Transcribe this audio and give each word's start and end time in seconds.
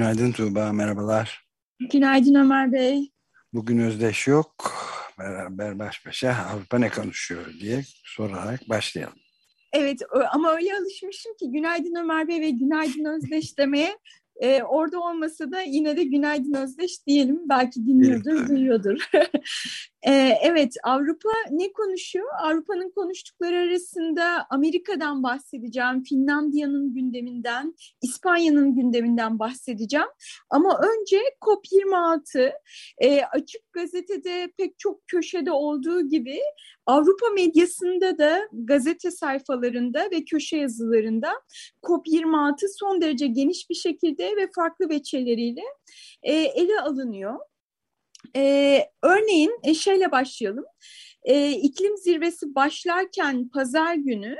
Günaydın 0.00 0.32
Tuğba, 0.32 0.72
merhabalar. 0.72 1.46
Günaydın 1.92 2.34
Ömer 2.34 2.72
Bey. 2.72 3.12
Bugün 3.52 3.78
Özdeş 3.78 4.26
yok. 4.26 4.72
Beraber 5.18 5.78
baş 5.78 6.06
başa 6.06 6.36
Avrupa 6.52 6.78
ne 6.78 6.90
konuşuyor 6.90 7.46
diye 7.60 7.84
sorarak 8.04 8.68
başlayalım. 8.68 9.18
Evet 9.72 10.00
ama 10.32 10.52
öyle 10.52 10.74
alışmışım 10.74 11.36
ki 11.36 11.50
günaydın 11.52 11.94
Ömer 11.94 12.28
Bey 12.28 12.40
ve 12.40 12.50
günaydın 12.50 13.04
Özdeş 13.04 13.58
demeye 13.58 13.98
e, 14.40 14.62
orada 14.62 15.00
olmasa 15.00 15.52
da 15.52 15.60
yine 15.60 15.96
de 15.96 16.04
günaydın 16.04 16.54
Özdeş 16.54 17.06
diyelim. 17.06 17.40
Belki 17.48 17.86
dinliyordur, 17.86 18.30
evet, 18.30 18.48
duyuyordur. 18.48 19.10
e, 20.02 20.12
evet, 20.42 20.74
Avrupa 20.84 21.28
ne 21.50 21.72
konuşuyor? 21.72 22.26
Avrupa'nın 22.42 22.90
konuştukları 22.90 23.56
arasında 23.56 24.46
Amerika'dan 24.50 25.22
bahsedeceğim, 25.22 26.02
Finlandiya'nın 26.02 26.94
gündeminden, 26.94 27.74
İspanya'nın 28.02 28.74
gündeminden 28.74 29.38
bahsedeceğim. 29.38 30.08
Ama 30.50 30.80
önce 30.80 31.18
COP26, 31.40 32.52
e, 32.98 33.22
Açık 33.22 33.72
Gazete'de 33.72 34.52
pek 34.58 34.78
çok 34.78 35.08
köşede 35.08 35.52
olduğu 35.52 36.08
gibi 36.08 36.40
Avrupa 36.86 37.26
medyasında 37.34 38.18
da 38.18 38.40
gazete 38.52 39.10
sayfalarında 39.10 40.10
ve 40.10 40.24
köşe 40.24 40.56
yazılarında 40.56 41.32
COP26 41.82 42.78
son 42.78 43.00
derece 43.00 43.26
geniş 43.26 43.70
bir 43.70 43.74
şekilde 43.74 44.29
ve 44.36 44.50
farklı 44.54 44.88
veçeleriyle 44.88 45.64
e, 46.22 46.32
ele 46.32 46.80
alınıyor. 46.80 47.38
E, 48.36 48.84
örneğin 49.02 49.58
e, 49.64 49.74
şeyle 49.74 50.12
başlayalım. 50.12 50.64
E, 51.24 51.50
iklim 51.50 51.96
zirvesi 51.96 52.54
başlarken 52.54 53.48
pazar 53.48 53.94
günü 53.94 54.36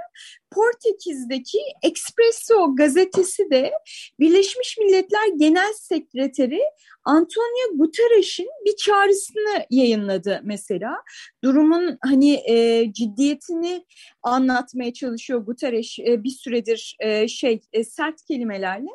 Portekiz'deki 0.51 1.59
Expresso 1.83 2.77
gazetesi 2.77 3.51
de 3.51 3.73
Birleşmiş 4.21 4.79
Milletler 4.79 5.29
Genel 5.39 5.73
Sekreteri 5.73 6.61
Antonio 7.05 7.79
Guterres'in 7.79 8.49
bir 8.67 8.77
çağrısını 8.77 9.67
yayınladı 9.71 10.41
mesela. 10.45 10.97
Durumun 11.45 11.99
hani 12.03 12.35
e, 12.35 12.87
ciddiyetini 12.93 13.85
anlatmaya 14.23 14.93
çalışıyor 14.93 15.41
Guterres 15.41 15.99
e, 15.99 16.25
bir 16.25 16.31
süredir 16.31 16.97
e, 17.01 17.29
şey 17.29 17.61
e, 17.73 17.85
sert 17.85 18.25
kelimelerle. 18.29 18.91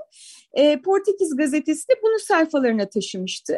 E, 0.55 0.81
Portekiz 0.81 1.35
gazetesi 1.35 1.89
de 1.89 1.93
bunu 2.03 2.19
sayfalarına 2.19 2.89
taşımıştı. 2.89 3.57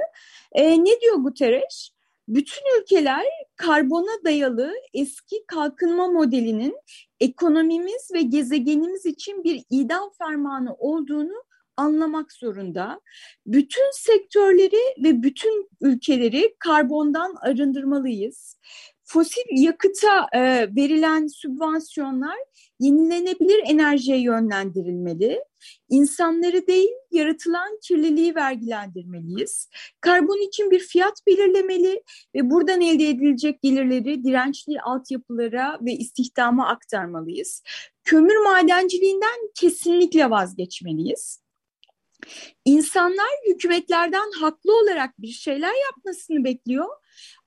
E, 0.51 0.83
ne 0.83 1.01
diyor 1.01 1.15
Guterres? 1.15 1.89
Bütün 2.27 2.81
ülkeler 2.81 3.25
karbona 3.55 4.23
dayalı 4.25 4.73
eski 4.93 5.45
kalkınma 5.47 6.07
modelinin 6.07 6.77
ekonomimiz 7.19 8.09
ve 8.13 8.21
gezegenimiz 8.21 9.05
için 9.05 9.43
bir 9.43 9.63
idam 9.69 10.11
fermanı 10.17 10.73
olduğunu 10.73 11.43
anlamak 11.77 12.31
zorunda. 12.31 13.01
Bütün 13.45 13.91
sektörleri 13.91 15.03
ve 15.03 15.23
bütün 15.23 15.69
ülkeleri 15.81 16.55
karbondan 16.59 17.35
arındırmalıyız. 17.41 18.57
Fosil 19.09 19.41
yakıta 19.51 20.27
e, 20.33 20.39
verilen 20.75 21.27
sübvansiyonlar 21.27 22.37
yenilenebilir 22.79 23.61
enerjiye 23.65 24.21
yönlendirilmeli. 24.21 25.43
İnsanları 25.89 26.67
değil, 26.67 26.89
yaratılan 27.11 27.79
kirliliği 27.81 28.35
vergilendirmeliyiz. 28.35 29.69
Karbon 30.01 30.47
için 30.47 30.71
bir 30.71 30.79
fiyat 30.79 31.27
belirlemeli 31.27 32.03
ve 32.35 32.49
buradan 32.49 32.81
elde 32.81 33.09
edilecek 33.09 33.61
gelirleri 33.61 34.23
dirençli 34.23 34.81
altyapılara 34.81 35.79
ve 35.81 35.93
istihdama 35.93 36.67
aktarmalıyız. 36.67 37.63
Kömür 38.03 38.37
madenciliğinden 38.37 39.51
kesinlikle 39.55 40.29
vazgeçmeliyiz. 40.29 41.41
İnsanlar 42.65 43.29
hükümetlerden 43.47 44.31
haklı 44.39 44.79
olarak 44.79 45.21
bir 45.21 45.31
şeyler 45.31 45.73
yapmasını 45.85 46.43
bekliyor 46.43 46.87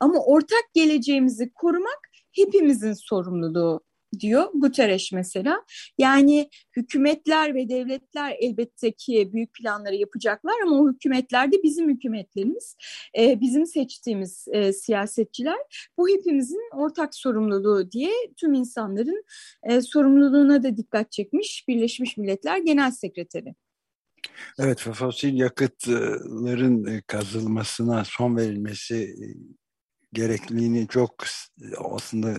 ama 0.00 0.24
ortak 0.24 0.64
geleceğimizi 0.74 1.52
korumak 1.54 2.00
hepimizin 2.32 2.92
sorumluluğu 2.92 3.80
diyor 4.18 4.50
Guterres 4.54 5.12
mesela. 5.12 5.64
Yani 5.98 6.50
hükümetler 6.76 7.54
ve 7.54 7.68
devletler 7.68 8.36
elbette 8.40 8.92
ki 8.92 9.30
büyük 9.32 9.54
planları 9.54 9.94
yapacaklar 9.94 10.54
ama 10.62 10.76
o 10.76 10.92
hükümetler 10.92 11.52
de 11.52 11.56
bizim 11.62 11.90
hükümetlerimiz, 11.90 12.76
e, 13.18 13.40
bizim 13.40 13.66
seçtiğimiz 13.66 14.46
e, 14.52 14.72
siyasetçiler. 14.72 15.58
Bu 15.98 16.08
hepimizin 16.08 16.70
ortak 16.74 17.14
sorumluluğu 17.14 17.92
diye 17.92 18.12
tüm 18.36 18.54
insanların 18.54 19.24
e, 19.62 19.80
sorumluluğuna 19.80 20.62
da 20.62 20.76
dikkat 20.76 21.12
çekmiş 21.12 21.64
Birleşmiş 21.68 22.16
Milletler 22.16 22.58
Genel 22.58 22.90
Sekreteri. 22.90 23.54
Evet, 24.58 24.80
fosil 24.80 25.34
yakıtların 25.34 27.02
kazılmasına 27.06 28.04
son 28.04 28.36
verilmesi 28.36 29.14
gerekliliğini 30.12 30.88
çok 30.88 31.24
aslında 31.78 32.38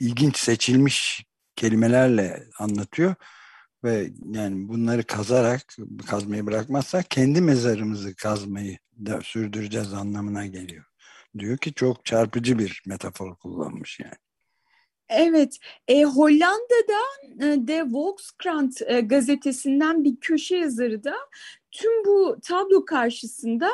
ilginç 0.00 0.36
seçilmiş 0.36 1.24
kelimelerle 1.56 2.44
anlatıyor 2.58 3.14
ve 3.84 4.10
yani 4.32 4.68
bunları 4.68 5.04
kazarak 5.04 5.76
kazmayı 6.06 6.46
bırakmazsak 6.46 7.10
kendi 7.10 7.40
mezarımızı 7.40 8.16
kazmayı 8.16 8.78
da 9.06 9.20
sürdüreceğiz 9.20 9.94
anlamına 9.94 10.46
geliyor. 10.46 10.84
Diyor 11.38 11.58
ki 11.58 11.74
çok 11.74 12.04
çarpıcı 12.04 12.58
bir 12.58 12.82
metafor 12.86 13.36
kullanmış 13.36 14.00
yani. 14.00 14.27
Evet, 15.08 15.58
e, 15.88 16.04
Hollanda'da 16.04 17.00
e, 17.40 17.66
De 17.68 17.84
Volkskrant 17.90 18.82
e, 18.86 19.00
gazetesinden 19.00 20.04
bir 20.04 20.16
köşe 20.20 20.56
yazarı 20.56 21.04
da 21.04 21.14
tüm 21.70 22.04
bu 22.04 22.36
tablo 22.42 22.84
karşısında 22.84 23.70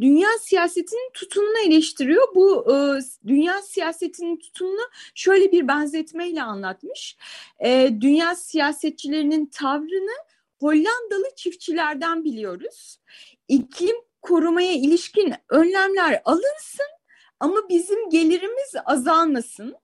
dünya 0.00 0.28
siyasetinin 0.40 1.10
tutumunu 1.14 1.58
eleştiriyor. 1.66 2.34
Bu 2.34 2.72
e, 2.72 2.74
dünya 3.26 3.62
siyasetinin 3.62 4.36
tutumunu 4.36 4.88
şöyle 5.14 5.52
bir 5.52 5.68
benzetmeyle 5.68 6.42
anlatmış. 6.42 7.16
E, 7.64 7.90
dünya 8.00 8.34
siyasetçilerinin 8.34 9.46
tavrını 9.46 10.16
Hollandalı 10.60 11.34
çiftçilerden 11.36 12.24
biliyoruz. 12.24 12.98
İklim 13.48 13.96
korumaya 14.22 14.72
ilişkin 14.72 15.34
önlemler 15.48 16.22
alınsın 16.24 16.86
ama 17.40 17.68
bizim 17.68 18.10
gelirimiz 18.10 18.74
azalmasın. 18.84 19.81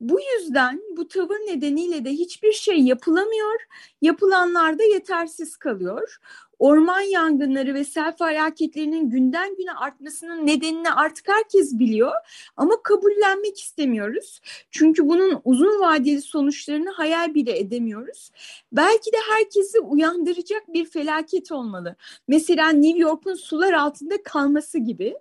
Bu 0.00 0.18
yüzden 0.20 0.82
bu 0.96 1.08
tavır 1.08 1.36
nedeniyle 1.36 2.04
de 2.04 2.10
hiçbir 2.10 2.52
şey 2.52 2.80
yapılamıyor, 2.80 3.60
yapılanlar 4.02 4.78
da 4.78 4.82
yetersiz 4.82 5.56
kalıyor 5.56 6.18
orman 6.58 7.00
yangınları 7.00 7.74
ve 7.74 7.84
sel 7.84 8.16
felaketlerinin 8.16 9.10
günden 9.10 9.56
güne 9.56 9.72
artmasının 9.72 10.46
nedenini 10.46 10.90
artık 10.90 11.28
herkes 11.28 11.78
biliyor 11.78 12.12
ama 12.56 12.82
kabullenmek 12.82 13.60
istemiyoruz. 13.60 14.40
Çünkü 14.70 15.08
bunun 15.08 15.40
uzun 15.44 15.80
vadeli 15.80 16.22
sonuçlarını 16.22 16.90
hayal 16.90 17.34
bile 17.34 17.58
edemiyoruz. 17.58 18.30
Belki 18.72 19.12
de 19.12 19.16
herkesi 19.30 19.80
uyandıracak 19.80 20.74
bir 20.74 20.84
felaket 20.84 21.52
olmalı. 21.52 21.96
Mesela 22.28 22.68
New 22.68 22.98
York'un 22.98 23.34
sular 23.34 23.72
altında 23.72 24.22
kalması 24.22 24.78
gibi. 24.78 25.14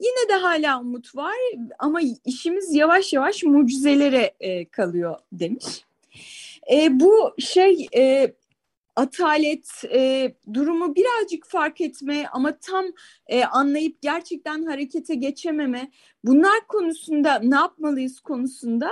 Yine 0.00 0.28
de 0.28 0.32
hala 0.32 0.80
umut 0.80 1.16
var 1.16 1.34
ama 1.78 2.00
işimiz 2.24 2.74
yavaş 2.74 3.12
yavaş 3.12 3.42
mucizelere 3.42 4.34
e, 4.40 4.64
kalıyor 4.64 5.18
demiş. 5.32 5.84
E, 6.72 7.00
bu 7.00 7.34
şey 7.38 7.88
e, 7.96 8.32
atalet, 8.96 9.84
e, 9.94 10.32
durumu 10.54 10.94
birazcık 10.94 11.46
fark 11.46 11.80
etme 11.80 12.26
ama 12.32 12.58
tam 12.58 12.84
e, 13.26 13.44
anlayıp 13.44 14.02
gerçekten 14.02 14.64
harekete 14.64 15.14
geçememe 15.14 15.90
bunlar 16.24 16.66
konusunda 16.68 17.38
ne 17.38 17.54
yapmalıyız 17.54 18.20
konusunda 18.20 18.90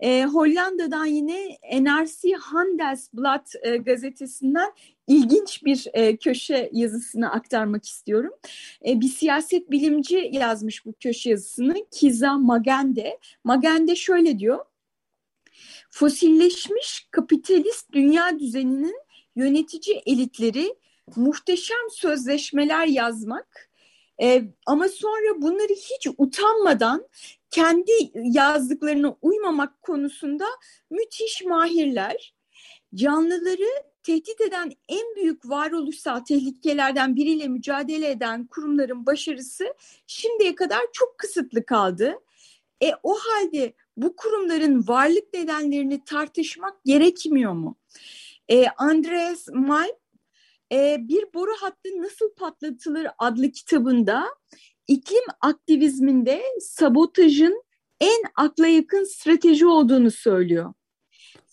e, 0.00 0.24
Hollanda'dan 0.24 1.06
yine 1.06 1.58
NRC 1.80 2.32
Handelsblad 2.32 3.46
e, 3.62 3.76
gazetesinden 3.76 4.72
ilginç 5.06 5.64
bir 5.64 5.86
e, 5.92 6.16
köşe 6.16 6.70
yazısını 6.72 7.32
aktarmak 7.32 7.86
istiyorum. 7.86 8.32
E, 8.86 9.00
bir 9.00 9.08
siyaset 9.08 9.70
bilimci 9.70 10.30
yazmış 10.32 10.86
bu 10.86 10.92
köşe 11.00 11.30
yazısını 11.30 11.74
Kiza 11.90 12.38
Magende. 12.38 13.18
Magende 13.44 13.96
şöyle 13.96 14.38
diyor. 14.38 14.64
Fosilleşmiş 15.90 17.08
kapitalist 17.10 17.92
dünya 17.92 18.38
düzeninin 18.38 19.03
yönetici 19.36 20.02
elitleri 20.06 20.74
muhteşem 21.16 21.90
sözleşmeler 21.90 22.86
yazmak 22.86 23.70
e, 24.22 24.44
ama 24.66 24.88
sonra 24.88 25.42
bunları 25.42 25.72
hiç 25.72 26.08
utanmadan 26.18 27.08
kendi 27.50 27.92
yazdıklarına 28.14 29.16
uymamak 29.22 29.82
konusunda 29.82 30.44
müthiş 30.90 31.44
mahirler. 31.44 32.34
Canlıları 32.94 33.84
tehdit 34.02 34.40
eden 34.40 34.72
en 34.88 35.16
büyük 35.16 35.48
varoluşsal 35.48 36.20
tehlikelerden 36.20 37.16
biriyle 37.16 37.48
mücadele 37.48 38.10
eden 38.10 38.46
kurumların 38.46 39.06
başarısı 39.06 39.74
şimdiye 40.06 40.54
kadar 40.54 40.80
çok 40.92 41.18
kısıtlı 41.18 41.66
kaldı. 41.66 42.14
E 42.82 42.92
o 43.02 43.14
halde 43.14 43.74
bu 43.96 44.16
kurumların 44.16 44.88
varlık 44.88 45.34
nedenlerini 45.34 46.04
tartışmak 46.04 46.84
gerekmiyor 46.84 47.52
mu? 47.52 47.76
E, 48.50 48.66
Andreas 48.76 49.48
Malm 49.52 49.96
e, 50.72 50.96
Bir 51.00 51.24
Boru 51.34 51.52
Hattı 51.60 51.88
Nasıl 51.98 52.34
Patlatılır 52.34 53.06
adlı 53.18 53.50
kitabında 53.50 54.24
iklim 54.88 55.24
aktivizminde 55.40 56.42
sabotajın 56.60 57.64
en 58.00 58.22
akla 58.36 58.66
yakın 58.66 59.04
strateji 59.04 59.66
olduğunu 59.66 60.10
söylüyor. 60.10 60.74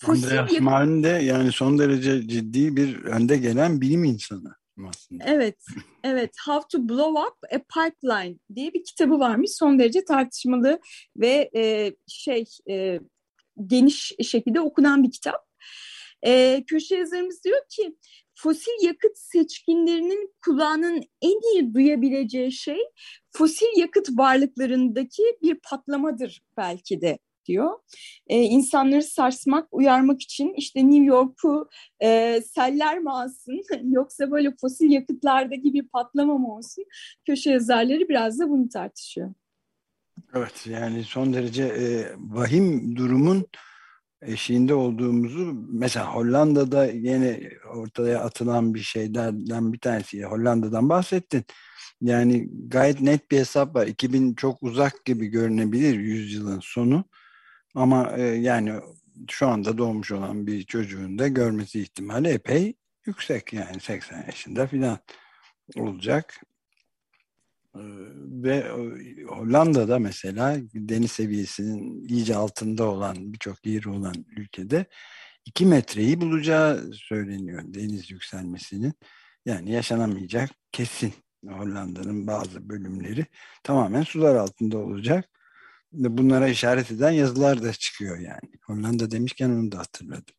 Andreas 0.08 0.60
Malm 0.60 1.04
de 1.04 1.08
yani 1.08 1.52
son 1.52 1.80
derece 1.80 2.28
ciddi 2.28 2.76
bir 2.76 3.04
önde 3.04 3.38
gelen 3.38 3.82
bilim 3.82 4.04
insanı 4.04 4.56
aslında. 4.90 5.24
Evet, 5.28 5.58
evet. 6.04 6.36
How 6.46 6.68
to 6.72 6.90
Blow 6.90 7.20
Up 7.20 7.38
a 7.52 7.60
Pipeline 7.60 8.38
diye 8.56 8.74
bir 8.74 8.84
kitabı 8.84 9.20
varmış. 9.20 9.52
Son 9.52 9.80
derece 9.80 10.06
tartışmalı 10.06 10.80
ve 11.18 11.50
e, 11.56 11.94
şey 12.08 12.46
e, 12.70 13.00
geniş 13.68 14.14
şekilde 14.24 14.60
okunan 14.60 15.04
bir 15.04 15.12
kitap. 15.12 15.52
E, 16.26 16.64
köşe 16.68 16.96
yazarımız 16.96 17.44
diyor 17.44 17.62
ki 17.70 17.96
fosil 18.36 18.86
yakıt 18.86 19.18
seçkinlerinin 19.18 20.34
kulağının 20.46 21.04
en 21.22 21.54
iyi 21.54 21.74
duyabileceği 21.74 22.52
şey 22.52 22.80
fosil 23.32 23.78
yakıt 23.78 24.10
varlıklarındaki 24.18 25.24
bir 25.42 25.56
patlamadır 25.56 26.42
belki 26.58 27.02
de 27.02 27.20
diyor. 27.46 27.80
E, 28.28 28.42
insanları 28.42 29.04
sarsmak, 29.04 29.68
uyarmak 29.72 30.22
için 30.22 30.54
işte 30.58 30.88
New 30.88 31.06
York'u 31.06 31.70
e, 32.04 32.42
seller 32.42 33.00
mi 33.00 33.12
alsın 33.12 33.62
yoksa 33.84 34.32
böyle 34.32 34.56
fosil 34.62 34.92
yakıtlardaki 34.92 35.74
bir 35.74 35.88
patlama 35.88 36.38
mı 36.38 36.56
olsun? 36.56 36.86
Köşe 37.26 37.52
yazarları 37.52 38.10
biraz 38.10 38.40
da 38.40 38.50
bunu 38.50 38.70
tartışıyor. 38.70 39.34
Evet 40.36 40.68
yani 40.68 41.04
son 41.04 41.34
derece 41.34 41.64
e, 41.64 42.06
vahim 42.18 42.96
durumun 42.96 43.46
eşiğinde 44.22 44.74
olduğumuzu 44.74 45.54
mesela 45.72 46.16
Hollanda'da 46.16 46.86
yine 46.86 47.40
ortaya 47.74 48.20
atılan 48.20 48.74
bir 48.74 48.80
şeylerden 48.80 49.74
bir 49.74 49.80
tanesi 49.80 50.24
Hollanda'dan 50.24 50.90
bahsettin. 50.90 51.46
Yani 52.02 52.50
gayet 52.68 53.02
net 53.02 53.32
bir 53.32 53.38
hesap 53.38 53.76
var. 53.76 53.88
2000 53.88 54.34
çok 54.34 54.64
uzak 54.64 55.06
gibi 55.06 55.28
görünebilir 55.28 56.00
yüzyılın 56.00 56.60
sonu. 56.60 57.06
Ama 57.76 58.12
e, 58.18 58.22
yani 58.22 58.74
şu 59.30 59.48
anda 59.48 59.78
doğmuş 59.78 60.12
olan 60.12 60.48
bir 60.48 60.64
çocuğun 60.64 61.20
da 61.20 61.28
görmesi 61.28 61.82
ihtimali 61.82 62.28
epey 62.28 62.74
yüksek. 63.06 63.54
Yani 63.54 63.80
80 63.80 64.26
yaşında 64.26 64.68
filan 64.68 65.00
olacak. 65.78 66.42
E, 67.76 67.82
ve 68.44 68.70
Hollanda'da 69.28 70.00
mesela 70.00 70.58
deniz 70.74 71.12
seviyesinin 71.12 72.08
iyice 72.08 72.36
altında 72.36 72.84
olan 72.84 73.34
birçok 73.34 73.66
yeri 73.66 73.90
olan 73.90 74.16
ülkede 74.38 74.86
2 75.46 75.66
metreyi 75.66 76.22
bulacağı 76.22 76.92
söyleniyor 76.94 77.64
deniz 77.66 78.12
yükselmesinin. 78.12 78.94
Yani 79.46 79.72
yaşanamayacak 79.72 80.50
kesin 80.72 81.14
Hollanda'nın 81.48 82.28
bazı 82.28 82.70
bölümleri 82.70 83.26
tamamen 83.64 84.04
sular 84.04 84.36
altında 84.36 84.78
olacak 84.78 85.30
bunlara 85.94 86.48
işaret 86.48 86.92
eden 86.92 87.12
yazılar 87.12 87.64
da 87.64 87.74
çıkıyor 87.74 88.20
yani. 88.20 88.52
Hollanda 88.66 89.12
demişken 89.12 89.50
onu 89.50 89.72
da 89.72 89.78
hatırladım. 89.80 90.36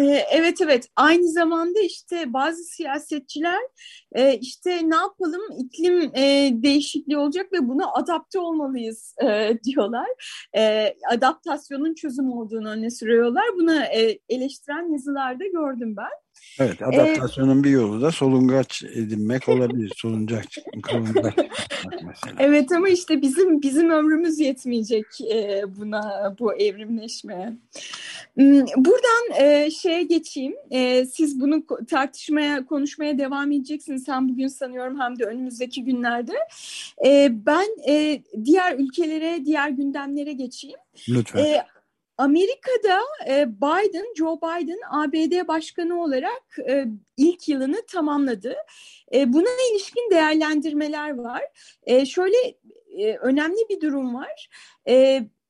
Ee, 0.00 0.26
evet 0.30 0.60
evet 0.60 0.88
aynı 0.96 1.28
zamanda 1.28 1.80
işte 1.80 2.32
bazı 2.32 2.62
siyasetçiler 2.62 3.60
e, 4.12 4.34
işte 4.38 4.90
ne 4.90 4.96
yapalım 4.96 5.42
iklim 5.58 6.16
e, 6.16 6.50
değişikliği 6.52 7.18
olacak 7.18 7.52
ve 7.52 7.68
buna 7.68 7.92
adapte 7.92 8.38
olmalıyız 8.38 9.14
e, 9.22 9.58
diyorlar. 9.64 10.08
Adaptasyonun 11.10 11.94
çözüm 11.94 12.32
olduğunu 12.32 12.70
öne 12.70 12.90
sürüyorlar. 12.90 13.44
Bunu 13.54 13.74
eleştiren 14.28 14.92
yazılarda 14.92 15.46
gördüm 15.46 15.96
ben. 15.96 16.29
Evet, 16.58 16.82
adaptasyonun 16.82 17.60
ee, 17.60 17.64
bir 17.64 17.70
yolu 17.70 18.02
da 18.02 18.12
solungaç 18.12 18.82
edinmek 18.82 19.48
olabilir. 19.48 19.92
Solungaç 19.96 20.58
mesela. 22.06 22.36
Evet 22.38 22.72
ama 22.72 22.88
işte 22.88 23.22
bizim 23.22 23.62
bizim 23.62 23.90
ömrümüz 23.90 24.38
yetmeyecek 24.38 25.06
e, 25.20 25.62
buna 25.76 26.34
bu 26.38 26.54
evrimleşmeye. 26.54 27.52
Hmm, 28.34 28.66
buradan 28.76 29.42
e, 29.44 29.70
şeye 29.70 30.02
geçeyim. 30.02 30.54
E, 30.70 31.06
siz 31.06 31.40
bunu 31.40 31.64
tartışmaya, 31.90 32.66
konuşmaya 32.66 33.18
devam 33.18 33.52
edeceksiniz. 33.52 34.08
Hem 34.08 34.28
bugün 34.28 34.48
sanıyorum 34.48 35.00
hem 35.00 35.18
de 35.18 35.24
önümüzdeki 35.24 35.84
günlerde. 35.84 36.32
Ben 37.30 37.66
diğer 38.44 38.78
ülkelere, 38.78 39.44
diğer 39.44 39.68
gündemlere 39.68 40.32
geçeyim. 40.32 40.78
Lütfen. 41.08 41.64
Amerika'da 42.20 43.00
e, 43.28 43.48
Biden, 43.48 44.14
Joe 44.16 44.36
Biden 44.36 44.78
ABD 44.90 45.48
başkanı 45.48 46.02
olarak 46.02 46.58
e, 46.68 46.84
ilk 47.16 47.48
yılını 47.48 47.86
tamamladı. 47.86 48.56
E, 49.14 49.32
buna 49.32 49.48
ilişkin 49.72 50.10
değerlendirmeler 50.10 51.14
var. 51.14 51.42
Şöyle 52.06 52.36
önemli 53.20 53.68
bir 53.70 53.80
durum 53.80 54.14
var. 54.14 54.48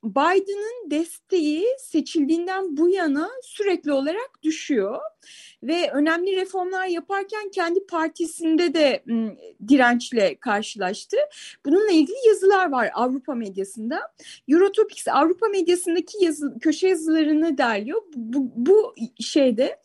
Biden'ın 0.04 0.90
desteği 0.90 1.66
seçildiğinden 1.78 2.76
bu 2.76 2.88
yana 2.88 3.30
sürekli 3.42 3.92
olarak 3.92 4.30
düşüyor 4.42 5.00
ve 5.62 5.90
önemli 5.90 6.37
reformlar 6.37 6.87
yaparken 6.87 7.50
kendi 7.50 7.87
partisinde 7.87 8.75
de 8.75 9.04
dirençle 9.69 10.37
karşılaştı. 10.40 11.16
Bununla 11.66 11.90
ilgili 11.90 12.16
yazılar 12.28 12.71
var 12.71 12.90
Avrupa 12.95 13.35
medyasında. 13.35 14.00
Eurotopics 14.49 15.09
Avrupa 15.09 15.49
medyasındaki 15.49 16.25
yazı, 16.25 16.59
köşe 16.61 16.88
yazılarını 16.88 17.59
derliyor. 17.59 18.02
Bu, 18.14 18.52
bu 18.57 18.95
şeyde 19.21 19.80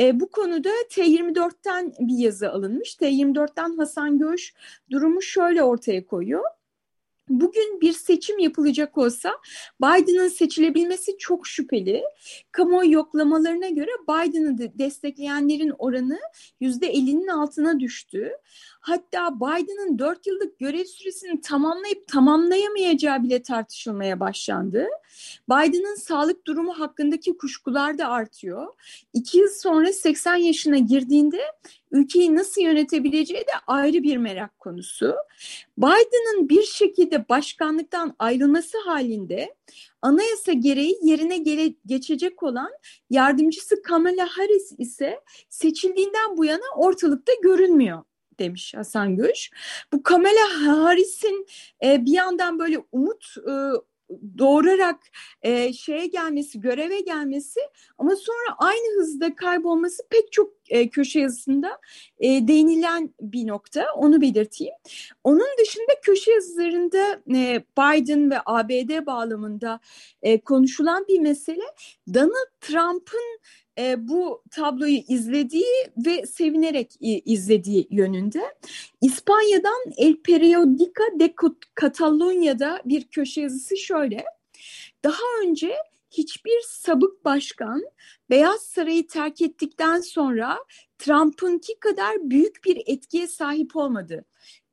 e, 0.00 0.20
bu 0.20 0.30
konuda 0.30 0.70
T24'ten 0.90 1.92
bir 1.98 2.18
yazı 2.18 2.50
alınmış. 2.50 2.94
T24'ten 2.94 3.76
Hasan 3.76 4.18
Göş 4.18 4.54
durumu 4.90 5.22
şöyle 5.22 5.62
ortaya 5.62 6.06
koyuyor. 6.06 6.44
Bugün 7.28 7.80
bir 7.80 7.92
seçim 7.92 8.38
yapılacak 8.38 8.98
olsa 8.98 9.32
Biden'ın 9.82 10.28
seçilebilmesi 10.28 11.18
çok 11.18 11.46
şüpheli. 11.46 12.02
Kamuoyu 12.52 12.92
yoklamalarına 12.92 13.68
göre 13.68 13.90
Biden'ı 14.08 14.78
destekleyenlerin 14.78 15.72
oranı 15.78 16.18
%50'nin 16.60 17.26
altına 17.26 17.80
düştü. 17.80 18.32
Hatta 18.80 19.36
Biden'ın 19.40 19.98
dört 19.98 20.26
yıllık 20.26 20.58
görev 20.58 20.84
süresini 20.84 21.40
tamamlayıp 21.40 22.08
tamamlayamayacağı 22.08 23.22
bile 23.22 23.42
tartışılmaya 23.42 24.20
başlandı. 24.20 24.86
Biden'ın 25.50 25.94
sağlık 25.94 26.46
durumu 26.46 26.80
hakkındaki 26.80 27.36
kuşkular 27.36 27.98
da 27.98 28.08
artıyor. 28.08 28.66
İki 29.12 29.38
yıl 29.38 29.48
sonra 29.48 29.92
80 29.92 30.34
yaşına 30.34 30.78
girdiğinde 30.78 31.40
ülkeyi 31.90 32.36
nasıl 32.36 32.62
yönetebileceği 32.62 33.40
de 33.40 33.52
ayrı 33.66 34.02
bir 34.02 34.16
merak 34.16 34.58
konusu. 34.58 35.14
Biden'ın 35.78 36.48
bir 36.48 36.62
şekilde 36.62 37.28
başkanlıktan 37.28 38.14
ayrılması 38.18 38.78
halinde 38.84 39.54
anayasa 40.02 40.52
gereği 40.52 40.98
yerine 41.02 41.38
gele, 41.38 41.74
geçecek 41.86 42.42
olan 42.42 42.70
yardımcısı 43.10 43.82
Kamala 43.82 44.28
Harris 44.30 44.72
ise 44.78 45.20
seçildiğinden 45.48 46.36
bu 46.36 46.44
yana 46.44 46.74
ortalıkta 46.76 47.32
görünmüyor 47.42 48.02
demiş 48.38 48.74
Hasan 48.74 49.16
Göç. 49.16 49.50
Bu 49.92 50.02
Kamala 50.02 50.66
Harris'in 50.66 51.46
e, 51.84 52.04
bir 52.04 52.12
yandan 52.12 52.58
böyle 52.58 52.78
umut 52.92 53.34
e, 53.38 53.52
doğurarak 54.38 55.00
e, 55.42 55.72
şeye 55.72 56.06
gelmesi, 56.06 56.60
göreve 56.60 57.00
gelmesi 57.00 57.60
ama 57.98 58.16
sonra 58.16 58.56
aynı 58.58 59.00
hızda 59.00 59.34
kaybolması 59.34 60.02
pek 60.10 60.32
çok 60.32 60.52
e, 60.68 60.88
köşe 60.88 61.20
yazısında 61.20 61.80
e, 62.20 62.48
değinilen 62.48 63.14
bir 63.20 63.46
nokta. 63.46 63.86
Onu 63.96 64.20
belirteyim. 64.20 64.74
Onun 65.24 65.46
dışında 65.60 65.92
köşe 66.02 66.32
yazılarında 66.32 67.20
e, 67.34 67.64
Biden 67.78 68.30
ve 68.30 68.36
ABD 68.46 69.06
bağlamında 69.06 69.80
e, 70.22 70.40
konuşulan 70.40 71.04
bir 71.08 71.20
mesele 71.20 71.64
Donald 72.14 72.60
Trump'ın 72.60 73.38
e, 73.78 74.08
bu 74.08 74.42
tabloyu 74.50 74.98
izlediği 75.08 75.74
ve 76.06 76.26
sevinerek 76.26 76.92
izlediği 77.00 77.86
yönünde. 77.90 78.42
İspanya'dan 79.00 79.92
El 79.96 80.16
Periodica 80.16 81.04
de 81.20 81.34
Catalunya'da 81.80 82.82
bir 82.84 83.04
köşe 83.04 83.40
yazısı 83.40 83.76
şöyle. 83.76 84.24
Daha 85.04 85.22
önce 85.44 85.74
hiçbir 86.10 86.60
sabık 86.66 87.24
başkan 87.24 87.82
Beyaz 88.30 88.60
Sarayı 88.62 89.06
terk 89.06 89.42
ettikten 89.42 90.00
sonra 90.00 90.58
Trump'ınki 90.98 91.80
kadar 91.80 92.30
büyük 92.30 92.64
bir 92.64 92.82
etkiye 92.86 93.26
sahip 93.26 93.76
olmadı. 93.76 94.24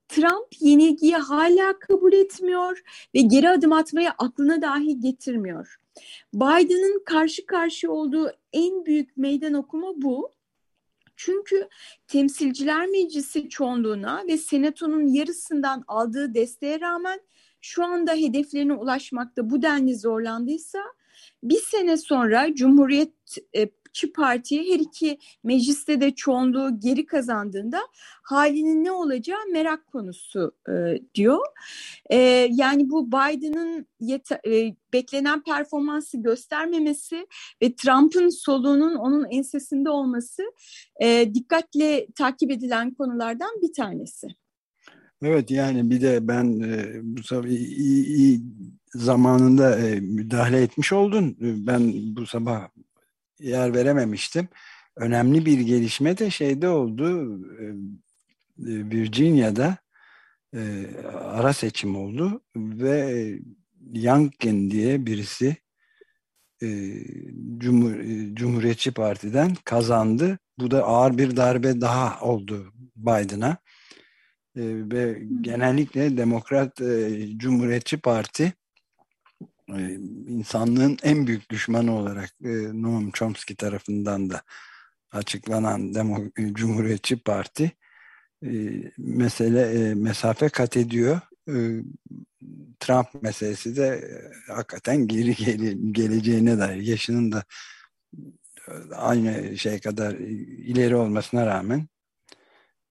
Trump 0.08 0.48
yenilgiyi 0.60 1.16
hala 1.16 1.80
kabul 1.80 2.14
etmiyor 2.14 2.82
ve 3.16 3.22
geri 3.22 3.50
adım 3.50 3.74
atmayı 3.74 4.10
aklına 4.10 4.62
dahi 4.62 5.00
getirmiyor. 5.00 5.80
Biden'ın 6.34 7.04
karşı 7.06 7.46
karşıya 7.46 7.92
olduğu 7.92 8.32
en 8.54 8.86
büyük 8.86 9.18
meydan 9.18 9.54
okuma 9.54 9.94
bu. 9.96 10.32
Çünkü 11.16 11.70
Temsilciler 12.08 12.88
Meclisi 12.88 13.50
çoğunluğuna 13.50 14.24
ve 14.28 14.38
Senato'nun 14.38 15.08
yarısından 15.08 15.84
aldığı 15.88 16.34
desteğe 16.34 16.80
rağmen 16.80 17.20
şu 17.62 17.84
anda 17.84 18.14
hedeflerine 18.14 18.74
ulaşmakta 18.74 19.50
bu 19.50 19.62
denli 19.62 19.96
zorlandıysa 19.96 20.80
bir 21.44 21.60
sene 21.60 21.98
sonra 21.98 22.48
Cumhuriyetçi 23.96 24.14
Parti 24.14 24.74
her 24.74 24.80
iki 24.80 25.18
mecliste 25.44 26.02
de 26.02 26.12
çoğunluğu 26.12 26.80
geri 26.80 27.06
kazandığında 27.06 27.80
halinin 28.24 28.84
ne 28.84 28.92
olacağı 28.92 29.46
merak 29.52 29.88
konusu 29.88 30.52
e, 30.70 30.74
diyor. 31.16 31.46
E, 32.10 32.18
yani 32.52 32.90
bu 32.90 33.08
Biden'ın 33.08 33.88
e, 34.48 34.76
beklenen 34.94 35.44
performansı 35.44 36.18
göstermemesi 36.18 37.28
ve 37.62 37.76
Trump'ın 37.76 38.30
soluğunun 38.30 38.96
onun 38.96 39.26
ensesinde 39.32 39.90
olması 39.90 40.44
e, 41.02 41.34
dikkatle 41.34 42.08
takip 42.16 42.52
edilen 42.52 42.94
konulardan 42.94 43.62
bir 43.62 43.74
tanesi. 43.74 44.28
Evet 45.22 45.52
yani 45.52 45.90
bir 45.90 46.02
de 46.02 46.28
ben 46.28 46.60
e, 46.60 47.00
bu 47.04 47.24
sabah 47.24 47.48
iyi, 47.48 48.06
iyi 48.06 48.42
zamanında 48.94 49.80
e, 49.80 50.00
müdahale 50.00 50.62
etmiş 50.62 50.94
oldun. 50.94 51.38
Ben 51.40 51.94
bu 52.16 52.26
sabah 52.26 52.68
yer 53.40 53.74
verememiştim. 53.74 54.48
Önemli 54.96 55.46
bir 55.46 55.60
gelişme 55.60 56.18
de 56.18 56.30
şeyde 56.30 56.70
oldu. 56.70 57.40
E, 57.62 57.66
Virginia'da 58.60 59.78
e, 60.56 60.88
ara 61.14 61.54
seçim 61.54 61.96
oldu 61.96 62.42
ve 62.56 63.30
Youngkin 63.94 64.72
diye 64.72 65.06
birisi 65.06 65.56
e, 66.64 66.68
Cumhur, 67.58 67.96
e, 67.96 68.36
Cumhuriyetçi 68.36 68.92
Parti'den 68.92 69.56
kazandı. 69.66 70.40
Bu 70.60 70.72
da 70.72 70.84
ağır 70.84 71.18
bir 71.18 71.38
darbe 71.38 71.82
daha 71.82 72.22
oldu 72.22 72.74
Biden'a. 72.96 73.58
E, 74.56 74.62
ve 74.92 75.24
genellikle 75.42 76.18
Demokrat 76.18 76.82
e, 76.82 77.28
Cumhuriyetçi 77.38 77.98
Parti 77.98 78.44
e, 78.44 78.54
insanlığın 80.28 80.98
en 81.04 81.28
büyük 81.28 81.50
düşmanı 81.52 81.96
olarak 81.96 82.30
e, 82.44 82.82
Noam 82.82 83.12
Chomsky 83.12 83.56
tarafından 83.56 84.30
da 84.30 84.42
açıklanan 85.12 85.94
Demo 85.94 86.24
e, 86.38 86.54
Cumhuriyetçi 86.54 87.20
Parti 87.20 87.72
e, 88.46 88.52
mesele 88.98 89.96
mesafe 89.96 90.50
kat 90.50 90.78
ediyor. 90.78 91.20
Trump 92.80 93.24
meselesi 93.24 93.76
de 93.76 94.12
hakikaten 94.48 95.08
geri 95.08 95.36
geri, 95.36 95.94
geleceğine 95.94 96.58
dair 96.58 96.82
yaşının 96.82 97.32
da 97.32 97.44
aynı 98.96 99.58
şey 99.58 99.80
kadar 99.80 100.14
ileri 100.14 100.96
olmasına 100.96 101.46
rağmen 101.46 101.88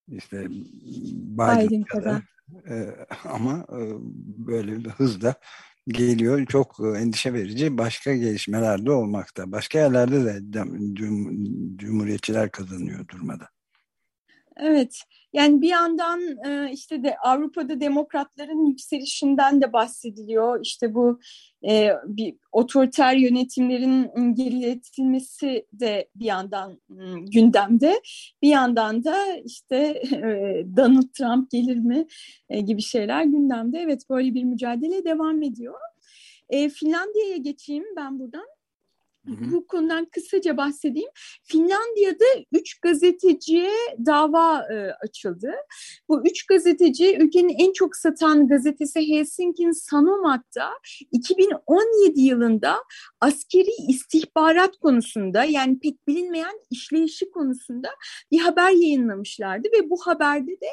işte 0.07 0.45
Biden, 0.49 1.67
Biden 1.67 1.83
kadar, 1.83 2.21
E, 2.69 2.95
ama 3.23 3.65
e, 3.69 3.79
böyle 4.47 4.85
bir 4.85 4.89
hızla 4.89 5.35
geliyor. 5.87 6.45
Çok 6.45 6.77
e, 6.79 6.99
endişe 6.99 7.33
verici 7.33 7.77
başka 7.77 8.15
gelişmeler 8.15 8.85
de 8.85 8.91
olmakta. 8.91 9.51
Başka 9.51 9.79
yerlerde 9.79 10.25
de 10.25 10.63
Cumhuriyetçiler 11.77 12.51
kazanıyor 12.51 13.07
durmada. 13.07 13.49
Evet, 14.57 15.01
yani 15.35 15.61
bir 15.61 15.69
yandan 15.69 16.21
e, 16.45 16.71
işte 16.71 17.03
de 17.03 17.17
Avrupa'da 17.17 17.79
demokratların 17.79 18.65
yükselişinden 18.65 19.61
de 19.61 19.73
bahsediliyor. 19.73 20.59
İşte 20.61 20.93
bu 20.95 21.19
e, 21.69 21.89
bir 22.05 22.35
otoriter 22.51 23.15
yönetimlerin 23.15 24.33
geriletilmesi 24.33 25.67
de 25.73 26.09
bir 26.15 26.25
yandan 26.25 26.81
gündemde. 27.33 28.01
Bir 28.41 28.49
yandan 28.49 29.03
da 29.03 29.17
işte 29.45 29.75
e, 30.11 30.63
Donald 30.77 31.09
Trump 31.17 31.51
gelir 31.51 31.77
mi 31.77 32.07
gibi 32.65 32.81
şeyler 32.81 33.23
gündemde. 33.23 33.79
Evet 33.79 34.09
böyle 34.09 34.33
bir 34.33 34.43
mücadele 34.43 35.05
devam 35.05 35.43
ediyor. 35.43 35.75
Finlandiya'ya 36.51 37.37
geçeyim 37.37 37.85
ben 37.97 38.19
buradan. 38.19 38.54
Bu 39.27 39.67
konudan 39.67 40.05
kısaca 40.05 40.57
bahsedeyim. 40.57 41.09
Finlandiya'da 41.43 42.25
üç 42.51 42.79
gazeteciye 42.79 43.71
dava 44.05 44.67
e, 44.73 44.91
açıldı. 44.91 45.51
Bu 46.09 46.27
üç 46.27 46.45
gazeteci 46.45 47.17
ülkenin 47.17 47.55
en 47.59 47.73
çok 47.73 47.95
satan 47.95 48.47
gazetesi 48.47 49.09
Helsingin 49.09 49.71
Sanomat'ta 49.71 50.69
2017 51.11 52.21
yılında 52.21 52.75
askeri 53.21 53.71
istihbarat 53.89 54.77
konusunda 54.77 55.43
yani 55.43 55.79
pek 55.79 56.07
bilinmeyen 56.07 56.59
işleyişi 56.69 57.31
konusunda 57.31 57.89
bir 58.31 58.39
haber 58.39 58.71
yayınlamışlardı 58.71 59.67
ve 59.67 59.89
bu 59.89 59.97
haberde 60.05 60.51
de 60.51 60.69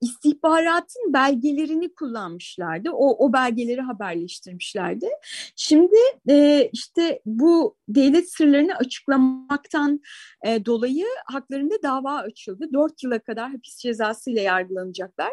istihbaratın 0.00 1.12
belgelerini 1.12 1.94
kullanmışlardı. 1.94 2.90
O, 2.90 3.26
o 3.26 3.32
belgeleri 3.32 3.80
haberleştirmişlerdi. 3.80 5.08
Şimdi 5.56 5.96
e, 6.28 6.68
işte 6.72 7.20
bu 7.26 7.76
devlet 7.94 8.32
sırlarını 8.32 8.76
açıklamaktan 8.76 10.00
e, 10.46 10.64
dolayı 10.64 11.06
haklarında 11.26 11.82
dava 11.82 12.14
açıldı. 12.14 12.68
Dört 12.72 13.02
yıla 13.02 13.18
kadar 13.18 13.50
hapis 13.50 13.78
cezası 13.78 14.30
ile 14.30 14.40
yargılanacaklar. 14.40 15.32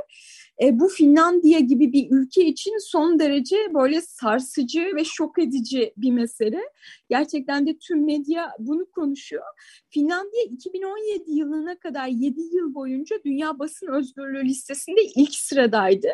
E, 0.64 0.80
bu 0.80 0.90
Finlandiya 0.90 1.60
gibi 1.60 1.94
bir 1.94 2.08
ülke 2.12 2.46
için 2.46 2.78
son 2.80 3.20
derece 3.20 3.56
böyle 3.74 4.02
sarsıcı 4.02 4.96
ve 4.96 5.04
şok 5.04 5.40
edici 5.40 5.94
bir 5.98 6.12
mesele. 6.12 6.62
Gerçekten 7.10 7.68
de 7.68 7.78
tüm 7.78 8.06
medya 8.06 8.52
bunu 8.60 8.92
konuşuyor. 8.92 9.46
Finlandiya 9.90 10.44
2017 10.44 11.32
yılına 11.32 11.80
kadar 11.80 12.08
7 12.08 12.42
yıl 12.42 12.74
boyunca 12.74 13.16
Dünya 13.26 13.60
Basın 13.60 13.88
Özgürlüğü 13.88 14.46
listesinde 14.46 15.02
ilk 15.16 15.36
sıradaydı. 15.36 16.10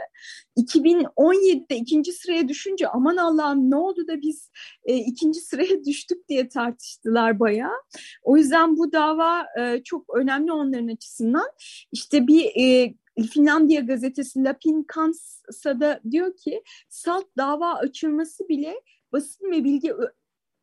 2017'de 0.58 1.76
ikinci 1.76 2.14
sıraya 2.14 2.48
düşünce 2.48 2.88
aman 2.88 3.18
Allah'ım 3.18 3.72
ne 3.72 3.76
oldu 3.76 4.08
da 4.08 4.22
biz 4.22 4.52
e, 4.86 4.98
ikinci 4.98 5.40
sıraya 5.40 5.86
düştük 5.86 6.30
diye 6.30 6.37
tartıştılar 6.46 7.40
bayağı. 7.40 7.82
O 8.24 8.38
yüzden 8.38 8.78
bu 8.78 8.92
dava 8.92 9.46
e, 9.60 9.84
çok 9.84 10.16
önemli 10.16 10.52
onların 10.52 10.88
açısından. 10.88 11.48
İşte 11.92 12.28
bir 12.28 12.46
e, 12.56 12.94
Finlandiya 13.32 13.82
gazetesi 13.82 14.44
Lapin 14.44 14.84
Kansa'da 14.84 16.02
diyor 16.12 16.38
ki 16.38 16.64
salt 16.90 17.26
dava 17.38 17.74
açılması 17.74 18.50
bile 18.50 18.82
basın 19.12 19.52
ve 19.52 19.64
bilgi 19.64 19.94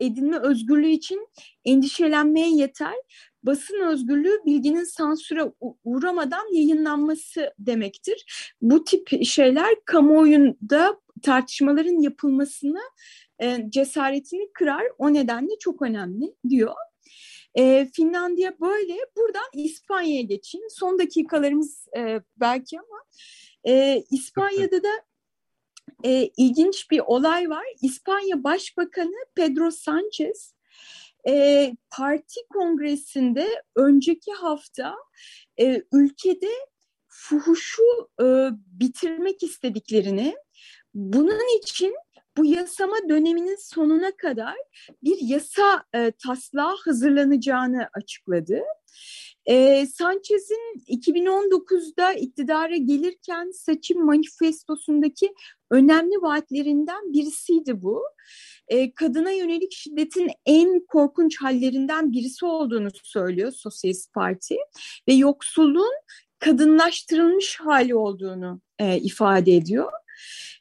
edinme 0.01 0.39
özgürlüğü 0.39 0.91
için 0.91 1.29
endişelenmeye 1.65 2.51
yeter. 2.51 2.95
Basın 3.43 3.81
özgürlüğü 3.81 4.41
bilginin 4.47 4.85
sansüre 4.85 5.53
uğramadan 5.85 6.55
yayınlanması 6.55 7.55
demektir. 7.59 8.25
Bu 8.63 8.85
tip 8.85 9.25
şeyler 9.25 9.75
kamuoyunda 9.85 11.01
tartışmaların 11.23 12.01
yapılmasını 12.01 12.81
e, 13.43 13.67
cesaretini 13.69 14.53
kırar. 14.53 14.85
O 14.99 15.13
nedenle 15.13 15.59
çok 15.61 15.83
önemli 15.83 16.35
diyor. 16.49 16.75
E, 17.55 17.87
Finlandiya 17.93 18.61
böyle. 18.61 18.97
Buradan 19.17 19.49
İspanya'ya 19.55 20.23
geçeyim. 20.23 20.67
Son 20.71 20.99
dakikalarımız 20.99 21.87
e, 21.97 22.21
belki 22.37 22.79
ama 22.79 23.03
e, 23.67 24.05
İspanya'da 24.11 24.83
da 24.83 24.93
e, 26.05 26.31
ilginç 26.37 26.91
bir 26.91 27.01
olay 27.07 27.51
var. 27.51 27.65
İspanya 27.83 28.45
Başbakanı 28.45 29.15
Pedro 29.35 29.71
Sanchez 29.71 30.55
e, 31.29 31.73
parti 31.91 32.41
kongresinde 32.53 33.63
önceki 33.77 34.33
hafta 34.33 34.95
e, 35.61 35.83
ülkede 35.93 36.51
fuhuşu 37.09 38.09
e, 38.21 38.25
bitirmek 38.67 39.43
istediklerini, 39.43 40.37
bunun 40.95 41.59
için 41.59 41.95
bu 42.37 42.45
yasama 42.45 42.97
döneminin 43.09 43.57
sonuna 43.61 44.17
kadar 44.17 44.57
bir 45.03 45.19
yasa 45.21 45.85
e, 45.95 46.11
taslağı 46.11 46.77
hazırlanacağını 46.85 47.89
açıkladı. 47.95 48.61
E, 49.47 49.87
Sanchez'in 49.87 50.85
2019'da 50.89 52.13
iktidara 52.13 52.77
gelirken 52.77 53.51
seçim 53.51 54.05
manifestosundaki 54.05 55.35
önemli 55.71 56.23
vaatlerinden 56.23 57.13
birisiydi 57.13 57.83
bu. 57.83 58.03
E, 58.69 58.95
kadına 58.95 59.31
yönelik 59.31 59.73
şiddetin 59.73 60.31
en 60.47 60.87
korkunç 60.87 61.43
hallerinden 61.43 62.13
birisi 62.13 62.47
olduğunu 62.47 62.89
söylüyor 63.03 63.53
Sosyalist 63.53 64.13
Parti 64.13 64.57
ve 65.09 65.13
yoksulluğun 65.13 65.95
kadınlaştırılmış 66.39 67.61
hali 67.61 67.95
olduğunu 67.95 68.61
e, 68.79 68.99
ifade 68.99 69.53
ediyor. 69.57 69.93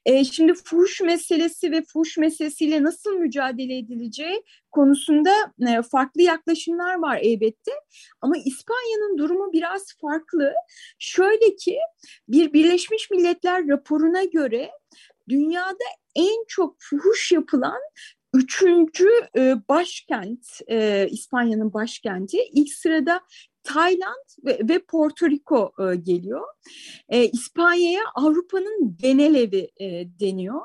E, 0.05 0.24
şimdi 0.24 0.53
fuhuş 0.53 1.01
meselesi 1.01 1.72
ve 1.72 1.84
fuhuş 1.84 2.17
meselesiyle 2.17 2.84
nasıl 2.84 3.13
mücadele 3.13 3.77
edileceği 3.77 4.43
konusunda 4.72 5.32
e, 5.67 5.82
farklı 5.82 6.22
yaklaşımlar 6.22 6.96
var 6.96 7.20
elbette. 7.22 7.72
Ama 8.22 8.36
İspanya'nın 8.38 9.17
durumu 9.17 9.53
biraz 9.53 9.86
farklı. 10.01 10.53
Şöyle 11.00 11.55
ki 11.55 11.77
bir 12.27 12.53
Birleşmiş 12.53 13.12
Milletler 13.12 13.67
raporuna 13.67 14.24
göre 14.24 14.72
dünyada 15.29 15.84
en 16.15 16.46
çok 16.48 16.75
fuhuş 16.79 17.32
yapılan 17.32 17.79
üçüncü 18.34 19.10
e, 19.38 19.55
başkent, 19.70 20.48
e, 20.67 21.08
İspanya'nın 21.12 21.74
başkenti. 21.74 22.38
İlk 22.51 22.74
sırada 22.74 23.22
Tayland 23.63 24.46
ve, 24.46 24.60
ve 24.70 24.79
Porto 24.79 25.29
Rico 25.29 25.72
e, 25.79 25.96
geliyor. 25.96 26.48
E, 27.10 27.25
İspanya'ya 27.25 28.03
Avrupa'nın 28.15 28.98
genel 29.01 29.36
evi 29.36 29.70
e, 29.82 29.88
deniyor. 30.20 30.62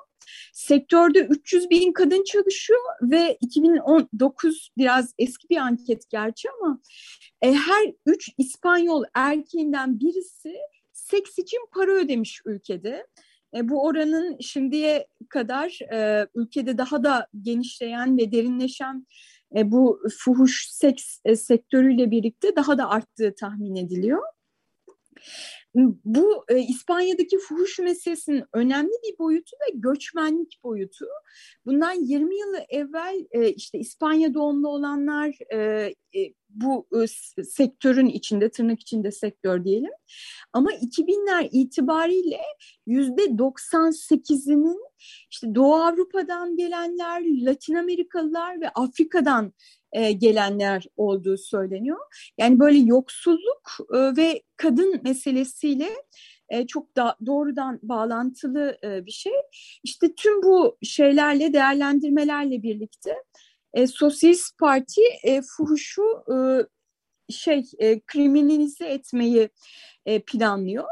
Sektörde 0.52 1.20
300 1.20 1.70
bin 1.70 1.92
kadın 1.92 2.24
çalışıyor 2.24 2.80
ve 3.02 3.36
2019 3.40 4.70
biraz 4.76 5.14
eski 5.18 5.48
bir 5.48 5.56
anket 5.56 6.10
gerçi 6.10 6.48
ama 6.50 6.80
e, 7.42 7.52
her 7.52 7.92
üç 8.06 8.30
İspanyol 8.38 9.04
erkeğinden 9.14 10.00
birisi 10.00 10.56
seks 10.92 11.38
için 11.38 11.60
para 11.72 11.92
ödemiş 11.92 12.40
ülkede. 12.46 13.06
E, 13.56 13.68
bu 13.68 13.84
oranın 13.84 14.38
şimdiye 14.40 15.06
kadar 15.28 15.78
e, 15.92 16.26
ülkede 16.34 16.78
daha 16.78 17.04
da 17.04 17.26
genişleyen 17.42 18.18
ve 18.18 18.32
derinleşen 18.32 19.06
e, 19.56 19.70
bu 19.70 20.00
fuhuş 20.18 20.68
seks 20.70 21.20
e, 21.24 21.36
sektörüyle 21.36 22.10
birlikte 22.10 22.56
daha 22.56 22.78
da 22.78 22.90
arttığı 22.90 23.34
tahmin 23.34 23.76
ediliyor. 23.76 24.22
Bu 26.04 26.44
e, 26.48 26.58
İspanya'daki 26.58 27.38
fuhuş 27.38 27.78
meselesinin 27.78 28.44
önemli 28.52 28.92
bir 29.04 29.18
boyutu 29.18 29.52
da 29.52 29.64
göçmenlik 29.74 30.60
boyutu. 30.64 31.06
Bundan 31.66 31.92
20 31.92 32.38
yıl 32.38 32.54
evvel 32.68 33.26
e, 33.30 33.48
işte 33.48 33.78
İspanya 33.78 34.34
doğumlu 34.34 34.68
olanlar 34.68 35.34
e, 35.52 35.58
e, 36.16 36.34
bu 36.48 36.88
e, 37.02 37.06
sektörün 37.44 38.06
içinde, 38.06 38.50
tırnak 38.50 38.80
içinde 38.80 39.10
sektör 39.10 39.64
diyelim. 39.64 39.90
Ama 40.52 40.72
2000'ler 40.72 41.48
itibariyle 41.52 42.40
yüzde 42.86 43.22
98'inin 43.22 44.88
işte 45.30 45.54
Doğu 45.54 45.74
Avrupa'dan 45.74 46.56
gelenler, 46.56 47.22
Latin 47.46 47.74
Amerikalılar 47.74 48.60
ve 48.60 48.68
Afrika'dan 48.68 49.52
e, 49.92 50.12
gelenler 50.12 50.86
olduğu 50.96 51.36
söyleniyor. 51.36 51.98
Yani 52.38 52.58
böyle 52.58 52.78
yoksulluk 52.78 53.78
e, 53.94 54.16
ve 54.16 54.42
kadın 54.56 55.00
meselesiyle 55.04 55.88
e, 56.48 56.66
çok 56.66 56.96
da 56.96 57.16
doğrudan 57.26 57.78
bağlantılı 57.82 58.78
e, 58.84 59.06
bir 59.06 59.10
şey. 59.10 59.32
İşte 59.82 60.14
tüm 60.14 60.42
bu 60.42 60.78
şeylerle, 60.82 61.52
değerlendirmelerle 61.52 62.62
birlikte 62.62 63.14
e, 63.74 63.86
Sosyalist 63.86 64.58
Parti 64.58 65.02
e, 65.22 65.42
fuhuşu 65.42 66.02
e, 66.32 66.36
şey 67.32 67.64
e, 67.78 68.00
kriminalize 68.00 68.86
etmeyi 68.86 69.48
e, 70.06 70.22
planlıyor. 70.22 70.84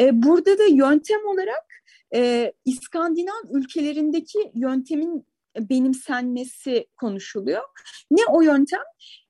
E, 0.00 0.22
burada 0.22 0.58
da 0.58 0.64
yöntem 0.64 1.26
olarak 1.26 1.66
e, 2.14 2.52
İskandinav 2.64 3.42
ülkelerindeki 3.52 4.50
yöntemin 4.54 5.26
benimsenmesi 5.58 6.86
konuşuluyor. 6.96 7.62
Ne 8.10 8.26
o 8.26 8.42
yöntem? 8.42 8.82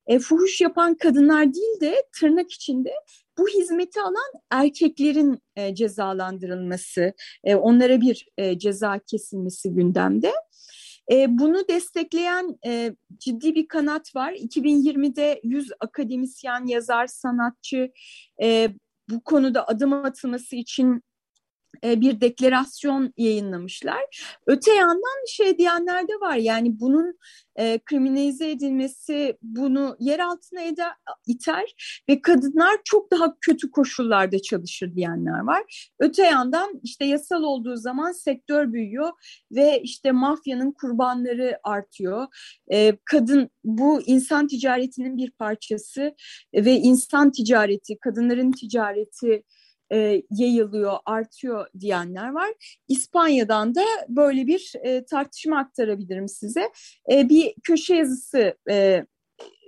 E, 0.07 0.19
fuhuş 0.19 0.61
yapan 0.61 0.95
kadınlar 0.95 1.55
değil 1.55 1.81
de 1.81 2.05
tırnak 2.21 2.53
içinde 2.53 2.93
bu 3.39 3.49
hizmeti 3.49 4.01
alan 4.01 4.33
erkeklerin 4.51 5.43
e, 5.57 5.75
cezalandırılması, 5.75 7.13
e, 7.45 7.55
onlara 7.55 8.01
bir 8.01 8.29
e, 8.39 8.59
ceza 8.59 8.99
kesilmesi 8.99 9.73
gündemde. 9.73 10.33
E, 11.11 11.39
bunu 11.39 11.69
destekleyen 11.69 12.59
e, 12.67 12.95
ciddi 13.19 13.55
bir 13.55 13.69
kanat 13.69 14.17
var. 14.17 14.33
2020'de 14.33 15.41
100 15.45 15.73
akademisyen, 15.81 16.67
yazar, 16.67 17.07
sanatçı 17.07 17.93
e, 18.43 18.69
bu 19.11 19.21
konuda 19.21 19.69
adım 19.69 19.93
atılması 19.93 20.57
için 20.57 21.03
bir 21.85 22.21
deklarasyon 22.21 23.13
yayınlamışlar. 23.17 24.25
Öte 24.47 24.75
yandan 24.75 25.27
şey 25.29 25.59
diyenler 25.59 26.09
de 26.09 26.13
var 26.21 26.37
yani 26.37 26.81
bunun 26.81 27.19
e, 27.57 27.79
kriminalize 27.79 28.51
edilmesi 28.51 29.39
bunu 29.43 29.97
yer 30.01 30.19
altına 30.19 30.63
eder, 30.63 30.93
iter 31.27 31.75
ve 32.09 32.23
kadınlar 32.23 32.77
çok 32.85 33.11
daha 33.11 33.37
kötü 33.41 33.71
koşullarda 33.71 34.43
çalışır 34.43 34.95
diyenler 34.95 35.41
var. 35.41 35.91
Öte 35.99 36.23
yandan 36.23 36.81
işte 36.83 37.05
yasal 37.05 37.43
olduğu 37.43 37.77
zaman 37.77 38.13
sektör 38.13 38.73
büyüyor 38.73 39.11
ve 39.53 39.81
işte 39.83 40.13
mafyanın 40.13 40.73
kurbanları 40.73 41.59
artıyor. 41.63 42.27
E, 42.73 42.97
kadın 43.05 43.51
bu 43.65 44.03
insan 44.03 44.47
ticaretinin 44.47 45.17
bir 45.17 45.31
parçası 45.31 46.15
ve 46.55 46.73
insan 46.73 47.31
ticareti, 47.31 47.99
kadınların 47.99 48.53
ticareti 48.53 49.43
e, 49.93 50.23
yayılıyor, 50.31 50.97
artıyor 51.07 51.67
diyenler 51.81 52.31
var. 52.31 52.81
İspanya'dan 52.89 53.75
da 53.75 53.85
böyle 54.09 54.47
bir 54.47 54.73
e, 54.83 55.05
tartışma 55.05 55.59
aktarabilirim 55.59 56.29
size. 56.29 56.71
E, 57.13 57.29
bir 57.29 57.55
köşe 57.63 57.95
yazısı 57.95 58.55
e, 58.71 59.05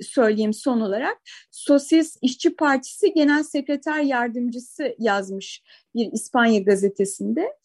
söyleyeyim 0.01 0.53
son 0.53 0.81
olarak. 0.81 1.19
Sosyalist 1.51 2.19
İşçi 2.23 2.57
Partisi 2.57 3.13
Genel 3.13 3.43
Sekreter 3.43 4.01
Yardımcısı 4.01 4.95
yazmış 4.99 5.63
bir 5.95 6.13
İspanya 6.13 6.61
gazetesinde. 6.61 7.57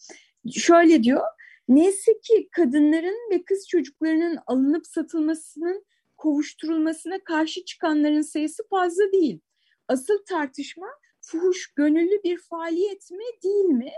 Şöyle 0.52 1.04
diyor, 1.04 1.22
neyse 1.68 2.20
ki 2.24 2.50
kadınların 2.52 3.32
ve 3.32 3.44
kız 3.44 3.68
çocuklarının 3.68 4.40
alınıp 4.48 4.88
satılmasının 4.88 5.86
kovuşturulmasına 6.18 7.20
karşı 7.24 7.66
çıkanların 7.66 8.22
sayısı 8.22 8.64
fazla 8.70 9.12
değil. 9.12 9.40
Asıl 9.88 10.18
tartışma 10.30 10.88
fuhuş 11.28 11.74
gönüllü 11.76 12.24
bir 12.24 12.38
faaliyet 12.38 13.12
mi 13.12 13.24
değil 13.44 13.66
mi? 13.66 13.92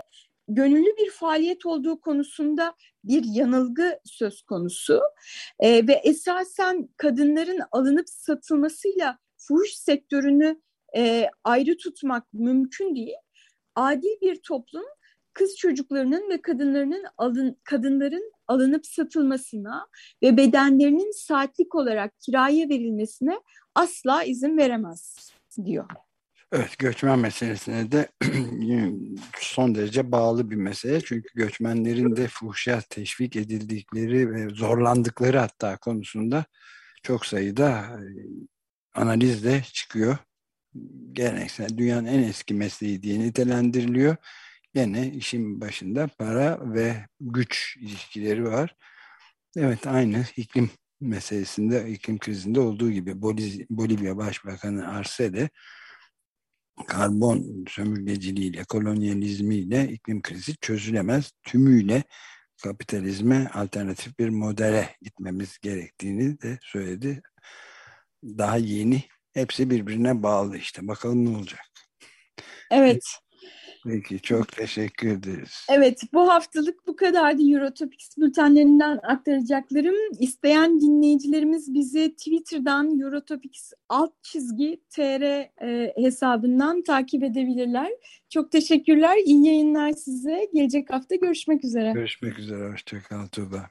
Gönüllü 0.48 0.96
bir 0.98 1.10
faaliyet 1.10 1.66
olduğu 1.66 2.00
konusunda 2.00 2.74
bir 3.04 3.24
yanılgı 3.24 4.00
söz 4.04 4.42
konusu 4.42 5.00
ee, 5.60 5.86
ve 5.88 5.92
esasen 5.92 6.88
kadınların 6.96 7.60
alınıp 7.72 8.08
satılmasıyla 8.08 9.18
fuhuş 9.36 9.70
sektörünü 9.70 10.60
e, 10.96 11.26
ayrı 11.44 11.76
tutmak 11.76 12.32
mümkün 12.32 12.96
değil. 12.96 13.16
Adil 13.74 14.20
bir 14.22 14.36
toplum 14.42 14.84
kız 15.32 15.56
çocuklarının 15.56 16.30
ve 16.30 16.42
kadınlarının 16.42 17.04
alın, 17.18 17.56
kadınların 17.64 18.32
alınıp 18.48 18.86
satılmasına 18.86 19.86
ve 20.22 20.36
bedenlerinin 20.36 21.12
saatlik 21.12 21.74
olarak 21.74 22.20
kiraya 22.20 22.68
verilmesine 22.68 23.40
asla 23.74 24.24
izin 24.24 24.56
veremez 24.56 25.32
diyor. 25.64 25.86
Evet, 26.52 26.78
göçmen 26.78 27.18
meselesine 27.18 27.92
de 27.92 28.08
son 29.40 29.74
derece 29.74 30.12
bağlı 30.12 30.50
bir 30.50 30.56
mesele. 30.56 31.00
Çünkü 31.00 31.28
göçmenlerin 31.34 32.16
de 32.16 32.28
fuhşa 32.28 32.80
teşvik 32.90 33.36
edildikleri 33.36 34.32
ve 34.32 34.48
zorlandıkları 34.48 35.38
hatta 35.38 35.76
konusunda 35.76 36.44
çok 37.02 37.26
sayıda 37.26 37.70
e, 37.80 38.04
analiz 38.94 39.44
de 39.44 39.62
çıkıyor. 39.72 40.16
Geleneksel 41.12 41.78
dünyanın 41.78 42.06
en 42.06 42.22
eski 42.22 42.54
mesleği 42.54 43.02
diye 43.02 43.20
nitelendiriliyor. 43.20 44.16
Yine 44.74 45.08
işin 45.12 45.60
başında 45.60 46.08
para 46.18 46.74
ve 46.74 47.06
güç 47.20 47.76
ilişkileri 47.80 48.44
var. 48.44 48.76
Evet 49.56 49.86
aynı 49.86 50.24
iklim 50.36 50.70
meselesinde, 51.00 51.90
iklim 51.90 52.18
krizinde 52.18 52.60
olduğu 52.60 52.90
gibi 52.90 53.22
Bolivya 53.70 54.16
Başbakanı 54.16 54.88
Arce 54.88 55.32
de 55.34 55.50
karbon 56.86 57.64
sömürgeciliğiyle, 57.68 58.64
kolonyalizmiyle 58.64 59.88
iklim 59.88 60.22
krizi 60.22 60.56
çözülemez. 60.56 61.32
Tümüyle 61.42 62.02
kapitalizme 62.62 63.48
alternatif 63.54 64.18
bir 64.18 64.28
modele 64.28 64.96
gitmemiz 65.02 65.58
gerektiğini 65.58 66.40
de 66.40 66.58
söyledi. 66.62 67.22
Daha 68.24 68.56
yeni. 68.56 69.02
Hepsi 69.32 69.70
birbirine 69.70 70.22
bağlı 70.22 70.56
işte. 70.58 70.88
Bakalım 70.88 71.24
ne 71.24 71.36
olacak. 71.36 71.60
Evet. 72.70 73.02
Peki 73.86 74.20
çok 74.20 74.52
teşekkür 74.52 75.08
ederiz. 75.08 75.66
Evet 75.70 76.02
bu 76.12 76.28
haftalık 76.28 76.86
bu 76.86 76.96
kadardı 76.96 77.42
Eurotopics 77.52 78.16
bültenlerinden 78.18 79.00
aktaracaklarım. 79.02 79.94
İsteyen 80.18 80.80
dinleyicilerimiz 80.80 81.74
bizi 81.74 82.14
Twitter'dan 82.16 83.00
Eurotopics 83.00 83.72
alt 83.88 84.12
çizgi 84.22 84.80
tr 84.90 85.00
e, 85.00 85.92
hesabından 85.96 86.82
takip 86.82 87.22
edebilirler. 87.22 87.90
Çok 88.28 88.52
teşekkürler. 88.52 89.16
İyi 89.24 89.46
yayınlar 89.46 89.92
size. 89.92 90.48
Gelecek 90.54 90.90
hafta 90.90 91.14
görüşmek 91.14 91.64
üzere. 91.64 91.92
Görüşmek 91.92 92.38
üzere. 92.38 92.72
Hoşçakal 92.72 93.26
Tuğba. 93.26 93.70